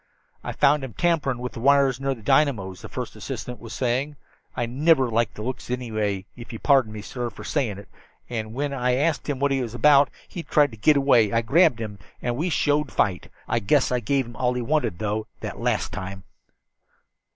"I 0.43 0.51
found 0.51 0.83
him 0.83 0.93
tamperin' 0.95 1.37
with 1.37 1.51
the 1.53 1.59
wires 1.59 1.99
near 1.99 2.15
the 2.15 2.23
dynamos," 2.23 2.81
the 2.81 2.89
first 2.89 3.15
assistant 3.15 3.57
engineer 3.57 3.63
was 3.65 3.73
saying. 3.73 4.15
"I 4.57 4.65
niver 4.65 5.11
liked 5.11 5.37
his 5.37 5.45
looks 5.45 5.69
annyway, 5.69 6.25
if 6.35 6.51
ye'll 6.51 6.59
pardon 6.63 6.91
me, 6.91 7.03
sir, 7.03 7.29
fer 7.29 7.43
sayin' 7.43 7.77
it. 7.77 7.87
And 8.27 8.53
whin 8.55 8.73
I 8.73 8.95
asked 8.95 9.29
him 9.29 9.37
what 9.39 9.51
he 9.51 9.61
was 9.61 9.75
about, 9.75 10.09
he 10.27 10.41
thried 10.41 10.71
to 10.71 10.77
git 10.77 10.97
away. 10.97 11.31
I 11.31 11.43
grabbed 11.43 11.77
him, 11.79 11.99
and 12.19 12.43
he 12.43 12.49
showed 12.49 12.91
fight. 12.91 13.29
I 13.47 13.59
guess 13.59 13.91
I 13.91 13.99
give 13.99 14.25
'im 14.25 14.35
all 14.35 14.55
he 14.55 14.61
wanted, 14.63 14.97
though, 14.97 15.27
that 15.41 15.59
last 15.61 15.91
time." 15.93 16.23